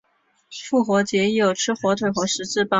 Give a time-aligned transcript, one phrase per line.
[0.67, 2.69] 复活节亦有吃火腿和十字包。